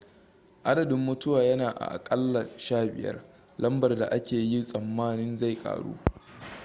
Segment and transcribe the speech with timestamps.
[0.63, 3.21] adadin mutuwa yana a aƙalla 15
[3.57, 5.97] lambar da ake yi tsammanin zai ƙaru